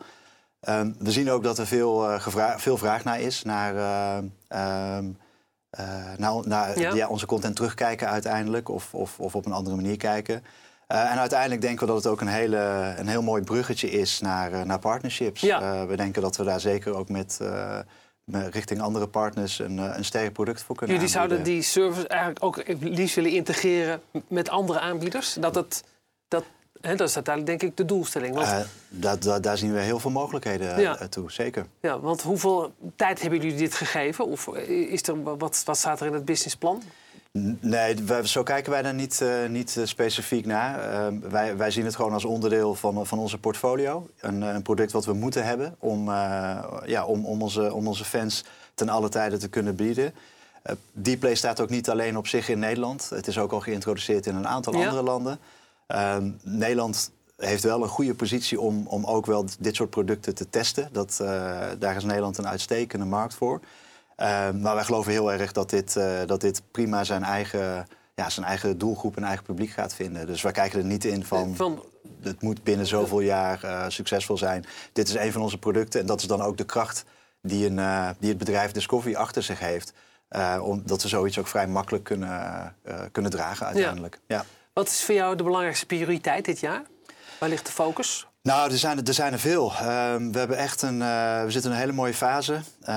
Ehm, 0.59 0.91
we 0.99 1.11
zien 1.11 1.29
ook 1.31 1.43
dat 1.43 1.57
er 1.57 1.67
veel, 1.67 2.09
eh, 2.09 2.57
veel 2.57 2.77
vraag 2.77 3.03
naar 3.03 3.19
is, 3.19 3.43
naar, 3.43 3.75
eh, 3.75 4.17
ehm, 4.47 5.05
eh, 5.69 5.85
naar, 6.17 6.47
naar 6.47 6.79
Ja. 6.79 6.93
ja, 6.93 7.07
onze 7.07 7.25
content 7.25 7.55
terugkijken 7.55 8.07
uiteindelijk 8.09 8.69
of, 8.69 8.93
of, 8.93 9.19
of 9.19 9.35
op 9.35 9.45
een 9.45 9.51
andere 9.53 9.75
manier 9.75 9.97
kijken. 9.97 10.43
En 10.91 11.19
uiteindelijk 11.19 11.61
denken 11.61 11.79
we 11.87 11.93
dat 11.93 12.03
het 12.03 12.11
ook 12.11 12.21
een, 12.21 12.27
hele, 12.27 12.93
een 12.97 13.07
heel 13.07 13.21
mooi 13.21 13.43
bruggetje 13.43 13.89
is 13.89 14.19
naar, 14.19 14.65
naar 14.65 14.79
partnerships. 14.79 15.41
Ja. 15.41 15.85
we 15.85 15.95
denken 15.95 16.21
dat 16.21 16.35
we 16.37 16.43
daar 16.43 16.59
zeker 16.59 16.95
ook 16.95 17.09
met, 17.09 17.39
richting 18.31 18.81
andere 18.81 19.07
partners 19.07 19.59
een, 19.59 19.77
een 19.77 20.05
sterk 20.05 20.33
product 20.33 20.63
voor 20.63 20.75
kunnen 20.75 20.95
Jullie 20.95 21.15
aanbieden. 21.17 21.37
zouden 21.45 21.53
die 21.55 21.61
service 21.61 22.07
eigenlijk 22.07 22.43
ook 22.43 22.63
liefst 22.79 23.15
willen 23.15 23.31
integreren 23.31 24.01
met 24.27 24.49
andere 24.49 24.79
aanbieders? 24.79 25.33
Dat 25.39 25.55
het, 25.55 25.83
dat, 26.27 26.43
hè, 26.81 26.95
dat 26.95 27.09
is 27.09 27.15
uiteindelijk 27.15 27.59
denk 27.59 27.71
ik 27.71 27.77
de 27.77 27.85
doelstelling. 27.85 28.35
Want, 28.35 28.47
Uh, 28.47 29.35
daar, 29.41 29.57
zien 29.57 29.73
we 29.73 29.79
heel 29.79 29.99
veel 29.99 30.11
mogelijkheden 30.11 30.79
Ja. 30.79 31.07
toe, 31.09 31.31
zeker. 31.31 31.65
ja, 31.81 31.99
want 31.99 32.21
hoeveel 32.21 32.73
tijd 32.95 33.21
hebben 33.21 33.39
jullie 33.39 33.57
dit 33.57 33.73
gegeven? 33.73 34.25
Of 34.25 34.47
is 34.67 35.01
er, 35.01 35.23
wat, 35.37 35.61
wat 35.65 35.77
staat 35.77 35.99
er 35.99 36.07
in 36.07 36.13
het 36.13 36.25
businessplan? 36.25 36.81
Nee, 37.59 37.95
wij- 37.95 38.25
zo 38.25 38.43
kijken 38.43 38.71
wij 38.71 38.81
daar 38.81 38.93
niet, 38.93 39.21
eh, 39.21 39.45
niet 39.49 39.77
eh, 39.77 39.85
specifiek 39.85 40.45
naar. 40.45 40.79
Ehm, 40.93 41.19
wij, 41.29 41.57
wij 41.57 41.71
zien 41.71 41.85
het 41.85 41.95
gewoon 41.95 42.13
als 42.13 42.25
onderdeel 42.25 42.75
van, 42.75 43.07
van 43.07 43.19
onze 43.19 43.37
portfolio. 43.37 44.07
Een, 44.19 44.43
eh, 44.43 44.53
een 44.53 44.61
product 44.61 44.91
wat 44.91 45.05
we 45.05 45.13
moeten 45.13 45.45
hebben 45.45 45.75
om, 45.79 46.05
ja, 46.85 47.05
om, 47.05 47.25
om, 47.25 47.41
onze, 47.41 47.73
om 47.73 47.87
onze 47.87 48.05
fans 48.05 48.43
ten 48.73 48.89
alle 48.89 49.09
tijden 49.09 49.39
te 49.39 49.47
kunnen 49.49 49.75
bieden. 49.75 50.13
Dplay 51.01 51.35
staat 51.35 51.59
ook 51.59 51.69
niet 51.69 51.89
alleen 51.89 52.17
op 52.17 52.27
zich 52.27 52.49
in 52.49 52.59
Nederland. 52.59 53.09
Het 53.09 53.27
is 53.27 53.37
ook 53.37 53.51
al 53.51 53.59
geïntroduceerd 53.59 54.25
in 54.25 54.35
een 54.35 54.47
aantal 54.47 54.73
Ja. 54.73 54.79
andere 54.79 55.03
landen. 55.03 55.39
Ehm, 55.87 56.29
Nederland 56.43 57.11
heeft 57.37 57.63
wel 57.63 57.81
een 57.83 57.89
goede 57.89 58.13
positie 58.13 58.59
om, 58.59 58.87
om 58.87 59.05
ook 59.05 59.25
wel 59.25 59.45
dit 59.59 59.75
soort 59.75 59.89
producten 59.89 60.35
te 60.35 60.49
testen. 60.49 60.89
Dat, 60.91 61.15
daar 61.79 61.95
is 61.95 62.03
Nederland 62.03 62.37
een 62.37 62.47
uitstekende 62.47 63.05
markt 63.05 63.33
voor. 63.33 63.59
Ehm, 64.21 64.61
maar 64.61 64.75
wij 64.75 64.83
geloven 64.83 65.11
heel 65.11 65.31
erg 65.31 65.51
dat 65.51 65.69
dit, 65.69 65.95
eh, 65.95 66.19
dat 66.25 66.41
dit 66.41 66.61
prima 66.71 67.03
zijn 67.03 67.23
eigen, 67.23 67.87
ja, 68.15 68.29
zijn 68.29 68.45
eigen 68.45 68.77
doelgroep 68.77 69.17
en 69.17 69.23
eigen 69.23 69.45
publiek 69.45 69.69
gaat 69.69 69.93
vinden. 69.93 70.27
Dus 70.27 70.41
wij 70.41 70.51
kijken 70.51 70.79
er 70.79 70.85
niet 70.85 71.05
in 71.05 71.25
van, 71.25 71.55
Van, 71.55 71.83
het 72.21 72.41
moet 72.41 72.63
binnen 72.63 72.85
zoveel 72.85 73.19
jaar 73.19 73.63
eh, 73.63 73.85
succesvol 73.87 74.37
zijn. 74.37 74.65
Dit 74.93 75.07
is 75.07 75.15
een 75.15 75.31
van 75.31 75.41
onze 75.41 75.57
producten 75.57 75.99
en 75.99 76.05
dat 76.05 76.21
is 76.21 76.27
dan 76.27 76.41
ook 76.41 76.57
de 76.57 76.63
kracht 76.63 77.05
die, 77.41 77.65
een, 77.65 77.79
eh, 77.79 78.09
die 78.19 78.29
het 78.29 78.37
bedrijf 78.37 78.71
Discovery 78.71 79.15
achter 79.15 79.43
zich 79.43 79.59
heeft. 79.59 79.93
Eh, 80.27 80.61
omdat 80.63 81.01
we 81.01 81.07
zoiets 81.07 81.37
ook 81.37 81.47
vrij 81.47 81.67
makkelijk 81.67 82.03
kunnen, 82.03 82.75
eh, 82.83 83.01
kunnen 83.11 83.31
dragen 83.31 83.65
uiteindelijk. 83.65 84.19
Ja. 84.27 84.45
wat 84.73 84.87
is 84.87 85.03
voor 85.03 85.15
jou 85.15 85.35
de 85.35 85.43
belangrijkste 85.43 85.85
prioriteit 85.85 86.45
dit 86.45 86.59
jaar? 86.59 86.81
Waar 87.39 87.49
ligt 87.49 87.65
de 87.65 87.71
focus? 87.71 88.27
Nou, 88.43 88.71
er 88.71 88.77
zijn 88.77 88.97
er, 88.97 89.07
er, 89.07 89.13
zijn 89.13 89.33
er 89.33 89.39
veel. 89.39 89.71
Ehm, 89.71 90.31
we, 90.31 90.39
hebben 90.39 90.57
echt 90.57 90.81
een, 90.81 91.01
eh, 91.01 91.43
we 91.43 91.51
zitten 91.51 91.71
in 91.71 91.75
een 91.75 91.81
hele 91.81 91.95
mooie 91.95 92.13
fase. 92.13 92.53
Eh, 92.53 92.95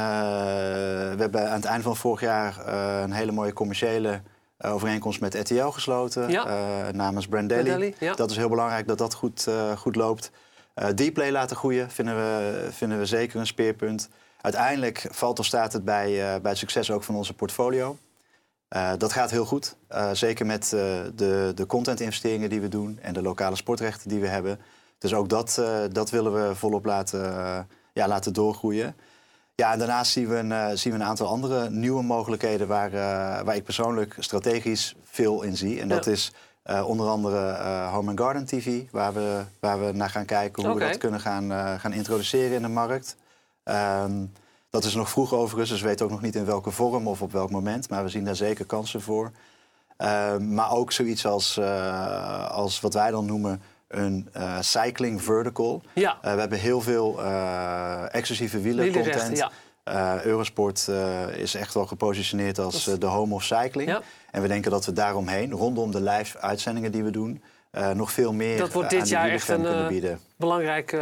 we 1.10 1.16
hebben 1.18 1.48
aan 1.48 1.56
het 1.56 1.64
eind 1.64 1.82
van 1.82 1.96
vorig 1.96 2.20
jaar 2.20 2.66
eh, 2.66 3.00
een 3.02 3.12
hele 3.12 3.32
mooie 3.32 3.52
commerciële 3.52 4.20
overeenkomst 4.58 5.20
met 5.20 5.34
RTL 5.34 5.66
gesloten. 5.66 6.30
Ja. 6.30 6.90
namens 6.92 7.26
Brandelli. 7.26 7.94
Ja. 7.98 8.14
Dat 8.14 8.30
is 8.30 8.36
heel 8.36 8.48
belangrijk 8.48 8.86
dat 8.86 8.98
dat 8.98 9.14
goed, 9.14 9.48
goed 9.76 9.96
loopt. 9.96 10.30
Dplay 10.94 11.30
laten 11.30 11.56
groeien 11.56 11.90
vinden 11.90 12.16
we, 12.16 12.68
vinden 12.70 12.98
we 12.98 13.06
zeker 13.06 13.40
een 13.40 13.46
speerpunt. 13.46 14.08
Uiteindelijk 14.40 15.06
valt 15.10 15.38
of 15.38 15.44
staat 15.44 15.72
het 15.72 15.84
bij, 15.84 16.40
bij 16.40 16.50
het 16.50 16.58
succes 16.58 16.90
ook 16.90 17.02
van 17.02 17.14
onze 17.14 17.34
portfolio. 17.34 17.96
Dat 18.98 19.12
gaat 19.12 19.30
heel 19.30 19.44
goed. 19.44 19.76
Zeker 20.12 20.46
met 20.46 20.68
de, 21.14 21.52
de 21.54 21.66
content-investeringen 21.66 22.50
die 22.50 22.60
we 22.60 22.68
doen 22.68 22.98
en 23.02 23.14
de 23.14 23.22
lokale 23.22 23.56
sportrechten 23.56 24.08
die 24.08 24.20
we 24.20 24.28
hebben. 24.28 24.60
Dus 25.04 25.14
ook 25.14 25.28
dat, 25.28 25.58
eh, 25.58 25.78
dat 25.92 26.10
willen 26.10 26.48
we 26.48 26.54
volop 26.54 26.84
laten, 26.84 27.36
eh, 27.36 27.58
ja, 27.92 28.08
laten 28.08 28.32
doorgroeien. 28.32 28.96
Ja, 29.54 29.72
en 29.72 29.78
daarnaast 29.78 30.12
zien 30.12 30.28
we, 30.28 30.36
een, 30.36 30.52
eh, 30.52 30.70
zien 30.74 30.92
we 30.92 30.98
een 30.98 31.04
aantal 31.04 31.26
andere 31.26 31.70
nieuwe 31.70 32.02
mogelijkheden 32.02 32.66
waar, 32.68 32.90
waar 33.44 33.56
ik 33.56 33.64
persoonlijk 33.64 34.16
strategisch 34.18 34.94
veel 35.02 35.42
in 35.42 35.56
zie. 35.56 35.80
En 35.80 35.88
dat 35.88 36.04
Ja. 36.04 36.10
is 36.10 36.32
onder 36.84 37.08
andere 37.08 37.54
Home 37.90 38.10
and 38.10 38.20
Garden 38.20 38.44
TV, 38.44 38.82
waar 38.90 39.14
we, 39.14 39.42
waar 39.60 39.86
we 39.86 39.92
naar 39.92 40.10
gaan 40.10 40.24
kijken 40.24 40.64
hoe 40.64 40.74
we 40.74 40.80
dat 40.80 40.98
kunnen 40.98 41.20
gaan, 41.20 41.78
gaan 41.80 41.92
introduceren 41.92 42.56
in 42.56 42.62
de 42.62 42.68
markt. 42.68 43.16
Ehm, 43.62 44.24
dat 44.70 44.84
is 44.84 44.94
nog 44.94 45.10
vroeg 45.10 45.32
overigens, 45.32 45.70
dus 45.70 45.80
we 45.80 45.86
weten 45.86 46.04
ook 46.04 46.10
nog 46.10 46.22
niet 46.22 46.34
in 46.34 46.44
welke 46.44 46.70
vorm 46.70 47.06
of 47.08 47.22
op 47.22 47.32
welk 47.32 47.50
moment. 47.50 47.88
Maar 47.88 48.02
we 48.02 48.08
zien 48.08 48.24
daar 48.24 48.36
zeker 48.36 48.64
kansen 48.64 49.00
voor. 49.00 49.30
Ehm, 49.96 50.54
maar 50.54 50.70
ook 50.72 50.92
zoiets 50.92 51.26
als, 51.26 51.60
als 52.48 52.80
wat 52.80 52.94
wij 52.94 53.10
dan 53.10 53.26
noemen 53.26 53.62
een 53.96 54.28
eh, 54.32 54.56
cycling 54.60 55.22
vertical. 55.22 55.82
Ja, 55.92 56.18
Eh, 56.22 56.34
we 56.34 56.40
hebben 56.40 56.58
heel 56.58 56.80
veel 56.80 57.22
eh, 57.22 58.14
exclusieve 58.14 58.60
wielercontent. 58.60 59.36
ja. 59.38 59.50
Eurosport 60.24 60.88
is 61.36 61.54
echt 61.54 61.74
wel 61.74 61.86
gepositioneerd 61.86 62.58
als 62.58 62.84
de 62.98 63.06
home 63.06 63.34
of 63.34 63.42
cycling. 63.42 63.88
Ja. 63.88 64.00
En 64.30 64.42
we 64.42 64.48
denken 64.48 64.70
dat 64.70 64.86
we 64.86 64.92
daaromheen, 64.92 65.52
rondom 65.52 65.90
de 65.90 66.00
live 66.02 66.38
uitzendingen 66.38 66.92
die 66.92 67.04
we 67.04 67.10
doen, 67.10 67.42
nog 67.94 68.12
veel 68.12 68.32
meer 68.32 68.58
Dat 68.58 68.72
wordt 68.72 68.90
dit 68.90 69.00
aan 69.00 69.06
jaar 69.06 69.28
echt 69.28 69.48
een, 69.48 69.62
kunnen 69.62 69.88
bieden. 69.88 70.20
belangrijk, 70.36 70.96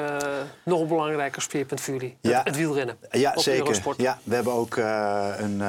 nog 0.64 0.80
een 0.80 0.86
belangrijker 0.88 1.42
speerpunt 1.42 1.80
voor 1.80 1.94
jullie. 1.94 2.16
Ja. 2.20 2.36
Het, 2.38 2.46
het 2.46 2.56
wielrennen. 2.56 2.96
Ja, 3.10 3.32
op 3.34 3.42
zeker. 3.42 3.60
Eurosport. 3.60 4.00
Ja, 4.00 4.18
we 4.24 4.34
hebben 4.34 4.52
ook 4.52 4.76
een, 4.76 5.60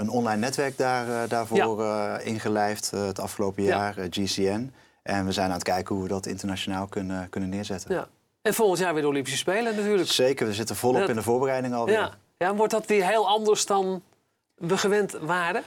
een 0.00 0.08
online 0.08 0.40
netwerk 0.40 0.78
daar, 0.78 1.28
daarvoor 1.28 1.82
eh, 1.84 2.14
ingelijfd 2.26 2.90
het 2.90 3.20
afgelopen 3.20 3.62
Ja. 3.62 3.68
jaar, 3.68 4.06
GCN. 4.10 4.72
En 5.04 5.24
we 5.26 5.32
zijn 5.32 5.46
aan 5.46 5.52
het 5.54 5.62
kijken 5.62 5.94
hoe 5.94 6.04
we 6.04 6.10
dat 6.10 6.26
internationaal 6.26 6.86
kunnen, 6.86 7.28
kunnen 7.28 7.48
neerzetten. 7.48 7.94
Ja. 7.94 8.08
En 8.42 8.54
volgend 8.54 8.78
jaar 8.78 8.92
weer 8.92 9.02
de 9.02 9.08
Olympische 9.08 9.38
Spelen 9.38 9.76
natuurlijk. 9.76 10.08
Zeker, 10.08 10.46
we 10.46 10.54
zitten 10.54 10.76
volop 10.76 11.08
in 11.08 11.14
de 11.14 11.22
voorbereiding 11.22 11.74
alweer. 11.74 11.98
Ja. 11.98 12.14
ja, 12.36 12.54
wordt 12.54 12.72
dat 12.72 12.86
weer 12.86 13.06
heel 13.06 13.28
anders 13.28 13.66
dan 13.66 14.02
we 14.54 14.78
gewend 14.78 15.12
waren? 15.12 15.62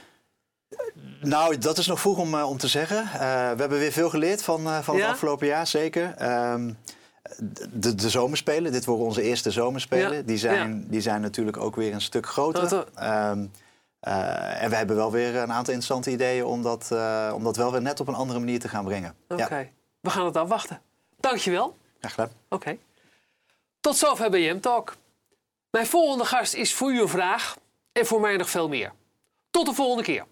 Nou, 1.20 1.58
dat 1.58 1.78
is 1.78 1.86
nog 1.86 2.00
vroeg 2.00 2.18
om, 2.18 2.34
eh, 2.34 2.48
om 2.48 2.58
te 2.58 2.68
zeggen. 2.68 2.98
Eh, 2.98 3.20
we 3.20 3.60
hebben 3.60 3.78
weer 3.78 3.92
veel 3.92 4.10
geleerd 4.10 4.42
van, 4.42 4.66
eh, 4.66 4.78
van 4.78 4.96
Ja? 4.96 5.02
het 5.02 5.10
afgelopen 5.10 5.46
jaar, 5.46 5.66
zeker. 5.66 6.14
Ehm, 6.16 6.72
de, 7.72 7.94
de 7.94 8.10
zomerspelen, 8.10 8.72
dit 8.72 8.84
worden 8.84 9.06
onze 9.06 9.22
eerste 9.22 9.50
zomerspelen. 9.50 10.16
Ja. 10.16 10.22
Die, 10.22 10.38
zijn, 10.38 10.86
die 10.88 11.00
zijn 11.00 11.20
natuurlijk 11.20 11.56
ook 11.56 11.76
weer 11.76 11.92
een 11.92 12.00
stuk 12.00 12.26
groter. 12.26 12.86
Eh, 14.00 14.62
en 14.62 14.70
we 14.70 14.76
hebben 14.76 14.96
wel 14.96 15.10
weer 15.12 15.36
een 15.36 15.52
aantal 15.52 15.74
interessante 15.74 16.10
ideeën 16.10 16.44
om 16.44 16.62
dat, 16.62 16.90
eh, 16.92 17.32
om 17.34 17.44
dat 17.44 17.56
wel 17.56 17.72
weer 17.72 17.82
net 17.82 18.00
op 18.00 18.08
een 18.08 18.14
andere 18.14 18.38
manier 18.38 18.60
te 18.60 18.68
gaan 18.68 18.84
brengen. 18.84 19.14
Oké, 19.28 19.42
Ja, 19.58 19.66
we 20.00 20.10
gaan 20.10 20.24
het 20.24 20.36
afwachten. 20.36 20.80
Dankjewel. 21.20 21.76
graag 21.98 22.10
gedaan. 22.14 22.30
Oké. 22.48 22.78
Tot 23.80 23.96
zover 23.96 24.30
BM 24.30 24.60
Talk. 24.60 24.96
Mijn 25.70 25.86
volgende 25.86 26.24
gast 26.24 26.54
is 26.54 26.74
voor 26.74 26.92
u 26.92 27.00
een 27.00 27.08
vraag 27.08 27.56
en 27.92 28.06
voor 28.06 28.20
mij 28.20 28.36
nog 28.36 28.50
veel 28.50 28.68
meer. 28.68 28.92
Tot 29.50 29.66
de 29.66 29.72
volgende 29.72 30.02
keer. 30.02 30.24